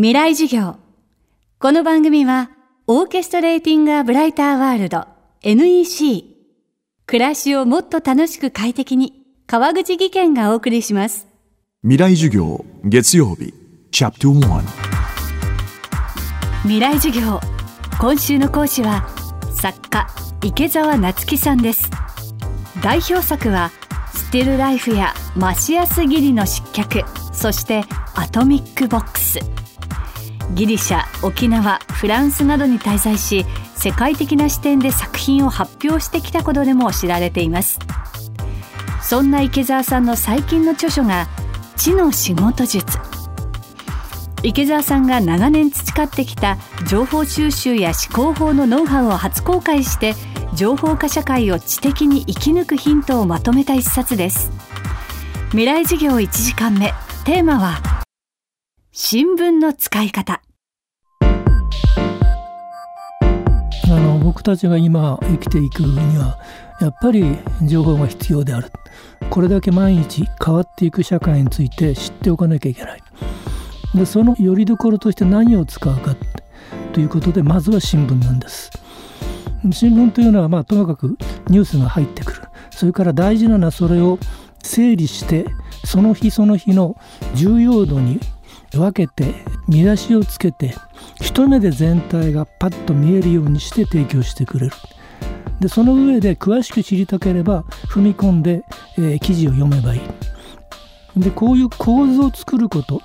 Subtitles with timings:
[0.00, 0.76] 未来授業。
[1.58, 2.52] この番組は
[2.86, 5.08] オーケストレーティング・ア・ブライター・ワールド
[5.42, 6.36] NEC
[7.04, 11.26] 暮らしをもっと楽しく快適に川口義賢がお送りします。
[11.82, 13.52] 未来授業月曜日
[13.90, 14.62] チャプト1
[16.62, 17.40] 未来授業。
[18.00, 19.08] 今週の講師は
[19.52, 20.06] 作家
[20.44, 21.90] 池澤夏樹さんです。
[22.84, 23.72] 代表作は
[24.14, 27.02] スティルライフやマシアスギリの失脚
[27.32, 27.82] そして
[28.14, 29.40] アトミックボックス
[30.54, 33.44] ギリシャ沖縄フランスなどに滞在し
[33.74, 37.78] 世界的な視点で作品を発表してきたことでも知られています。
[39.02, 41.28] そんな池澤さんの最近の著書が
[41.76, 42.98] 知の仕事術。
[44.42, 50.14] 池澤さんが長年培ってきた情報収集や思考法のノウハウを初公開して
[50.54, 54.50] 情報化社会を知的に生き抜くヒントをまとめた一冊です。
[55.50, 56.92] 未来授業1時間目。
[57.24, 57.97] テーマは
[59.00, 60.42] 新聞の使い方。
[61.20, 61.26] あ
[63.86, 66.40] の僕たちが今生きていくには
[66.80, 68.72] やっぱり情報が必要である。
[69.30, 73.02] これだけ毎日変わっていく社会について知っておかなきゃいけない。
[73.94, 76.16] でそのよりどころとして何を使うか
[76.92, 78.68] ということでまずは新聞なんです。
[79.70, 82.42] 新聞というのはまあともかくニュースが入ってくる。
[82.70, 84.18] それから大事なのはそれを
[84.64, 85.46] 整理して
[85.84, 86.96] その日その日の
[87.36, 88.18] 重要度に
[88.72, 89.34] 分けて
[89.66, 90.74] 見出しをつけて
[91.20, 94.72] 一目で全体がパッと見えるようにして提供してくれる。
[95.60, 98.62] でその上で詳しく知りたければ踏み込んで、
[98.96, 100.00] えー、記事を読めばいい。
[101.16, 103.02] でこういう構図を作ること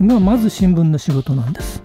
[0.00, 1.82] がまず新聞の仕事なんです。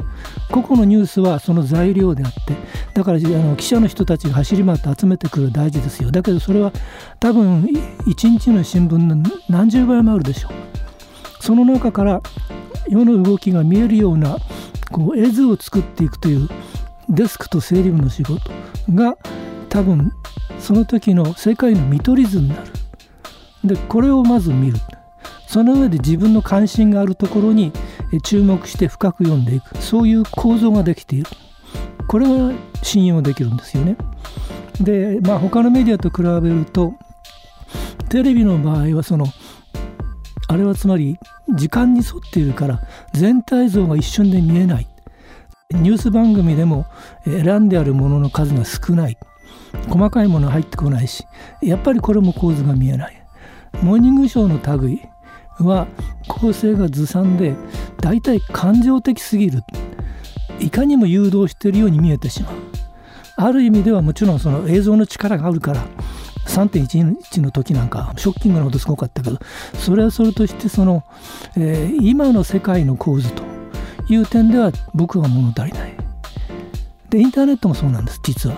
[0.52, 2.56] 個々のニュースはその材料であって
[2.94, 6.12] だからあの記者の人たちが走り回って集めてくる大事ですよ。
[6.12, 6.74] だけどそれは
[7.20, 7.68] 多分
[8.06, 10.52] 一日の新聞の何十倍もあるでしょう。
[11.42, 12.22] その中から
[12.92, 14.38] 世の動きが見えるような
[14.92, 16.50] こう絵図を作っていくという
[17.10, 18.42] デスクと整理部の仕事
[18.94, 19.16] が
[19.70, 20.12] 多分
[20.60, 22.62] その時の世界の見取り図になる。
[23.64, 24.78] でこれをまず見る。
[25.48, 27.72] その上で自分の関心があるところに
[28.24, 29.78] 注目して深く読んでいく。
[29.78, 31.28] そういう構造ができている。
[32.08, 32.54] これは
[32.84, 33.96] 信用できるんですよね。
[34.82, 36.94] でまあ他のメディアと比べると
[38.10, 39.28] テレビの場合はその
[40.48, 41.18] あれはつまり
[41.56, 42.82] 時間に沿っているから
[43.14, 44.88] 全体像が一瞬で見えない。
[45.72, 46.86] ニュース番組でも
[47.24, 49.18] 選んであるものの数が少ない。
[49.88, 51.26] 細かいもの入ってこないし
[51.62, 53.26] やっぱりこれも構図が見えない。
[53.82, 55.02] モーニングショーの類
[55.60, 55.88] は
[56.28, 57.56] 構成がずさんで
[58.02, 59.64] 大体感情的すぎる。
[60.60, 62.54] いかにも誘導しているように見えてしまう。
[63.38, 65.84] ある意味ではもちろんその映像の力があるから
[66.48, 69.40] 3.11の時なんかショッキングなことすごかったけど
[69.76, 71.04] それはそれとしてその、
[71.56, 73.44] えー、今の世界の構図と
[74.10, 75.96] いう点では僕は物足りない。
[77.10, 78.56] でインターネットもそうなんです実は。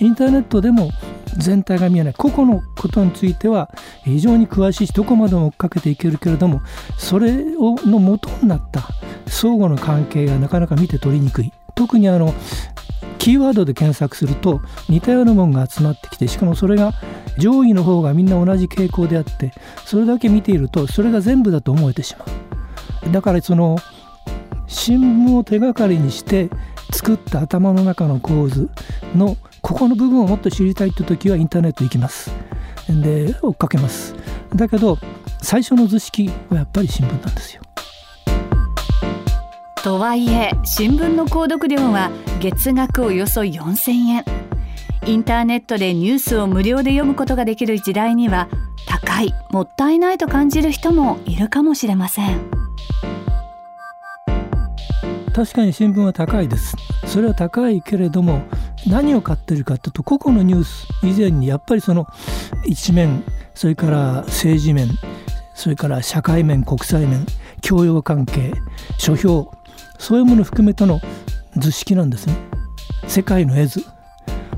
[0.00, 0.90] インターネットでも
[1.38, 2.14] 全体が見えない。
[2.14, 3.70] 個々のことについては
[4.04, 6.60] 非常に詳しいしどこまでも追っかけていけるけれども
[6.98, 8.88] それをの元になった
[9.26, 11.52] 相互の関係がなかなか見て取りにくい。
[11.74, 12.32] 特にあの
[13.18, 16.92] キーワードで検索すると似たようなものが集まってきてしかもそれが
[17.38, 19.52] 上位の方がみんな同じ傾向であって
[19.84, 23.12] それだけ見ているとそれが全部だと思えてしまう。
[23.12, 23.76] だからその
[24.66, 26.48] 新聞を手がかりにして
[26.92, 28.70] 作った頭の中の構図
[29.14, 32.30] のここの部分をもっと知りたいって時はインターネット行きます。
[32.88, 34.14] で追っかけます。
[34.54, 34.98] だけど
[35.40, 37.62] 最初の図式はやっぱり新聞なんですよ。
[39.84, 44.24] とはいえ新聞の購読料は月額およそ4000円。
[45.04, 48.48] インターネットでニュースを無料で読むことができる時代には
[48.86, 52.40] 高いもったいないと感じる人もいるかもしれません。
[55.34, 56.74] 確かに新聞は高いです。
[57.06, 58.40] それは高いけれども
[58.86, 62.06] 何を買ってるかというと個々のニュース以前にやっぱりその
[62.64, 63.22] 一面
[63.54, 64.88] それから政治面
[65.54, 67.26] それから社会面国際面
[67.60, 68.54] 教養関係
[68.96, 69.52] 書評
[69.98, 71.00] そういうもの含めての
[71.56, 72.36] 図式なんですね。
[73.06, 73.84] 世界の絵図。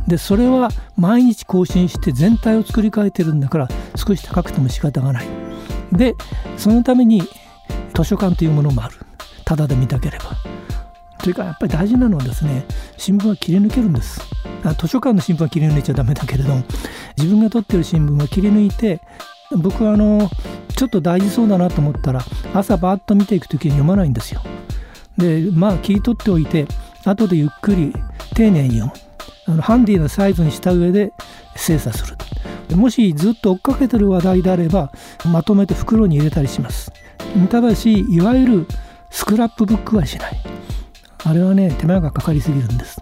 [0.07, 5.27] でそれは毎日更新して全体を作り変えてるんだから少し高くても仕方がない。
[5.93, 6.15] で
[6.57, 7.23] そのために
[7.95, 8.97] 図書館というものもある。
[9.45, 10.25] ただで見たければ。
[11.21, 12.65] それかやっぱり大事なのはですね
[12.97, 14.21] 新聞は切り抜けるんです。
[14.79, 16.63] 図書館の新聞は切り抜いちゃダメだけれども
[17.17, 19.01] 自分が撮ってる新聞は切り抜いて
[19.53, 20.29] 僕はあの
[20.77, 22.21] ちょっと大事そうだなと思ったら
[22.53, 24.43] 朝バーッと見ていく時に読まないんですよ。
[25.17, 26.67] でまあ切り取っておいて
[27.05, 27.93] 後でゆっくり
[28.35, 31.13] 丁寧に読むあのハンディなサイズにした上で
[31.55, 32.17] 精査する。
[32.77, 34.91] もしずっと追っかけてる話題であれば
[35.31, 36.93] まとめて袋に入れたりします。
[37.49, 38.67] ただしいわゆる
[39.11, 40.43] スクラップブックはしない。
[41.25, 43.01] あれはね手間がかかりすぎるんです。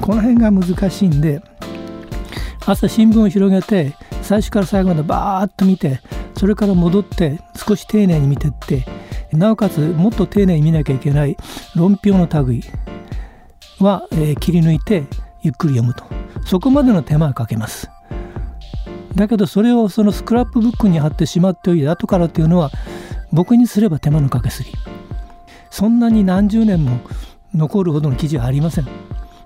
[0.00, 1.42] この辺が難しいんで
[2.66, 6.00] 朝新聞を広げて最初から最後までバーッと見て
[6.36, 8.84] それから戻って少し丁寧に見てって
[9.32, 11.36] なおかつもっと丁寧に見なきゃいけない
[11.76, 12.62] 論評の類
[13.80, 15.04] は、えー、切り抜いて
[15.42, 16.04] ゆっくり読むと。
[16.46, 17.90] そこまでの手間はかけます。
[19.14, 22.70] だけどそれをそのスクラップブックに貼ってしまっておいて後からっていうのは
[23.32, 24.70] 僕にすれば手間のかけすぎ。
[25.70, 27.00] そんなに何十年も
[27.54, 28.86] 残るほどの記事はありません。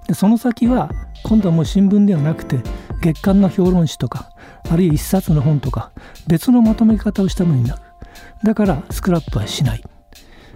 [0.06, 0.90] でその先は
[1.25, 2.61] 今度はもう新聞ではなくて
[3.00, 4.31] 月刊の評論誌とか
[4.70, 5.90] あるいは一冊の本とか
[6.26, 7.82] 別のまとめ方をしたものになる。
[8.44, 9.82] だからスクラップはしない。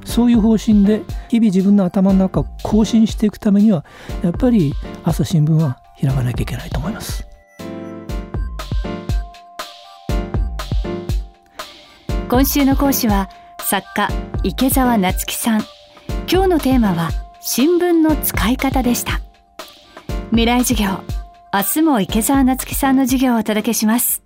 [0.05, 3.85] そういう方針で日々自分の頭の中を更新していくためには
[4.23, 4.73] やっぱり
[5.05, 7.27] 朝新聞は開かなきゃいけないと思います。
[12.29, 13.31] 今週の講師は
[13.61, 14.09] 作家
[14.43, 15.65] 池澤夏樹さん。
[16.31, 17.11] 今日のテーマは
[17.41, 19.21] 新聞の使い方でした。
[20.31, 21.03] 未来授業
[21.55, 24.26] 明日も池澤夏樹さんの授業をお届けします。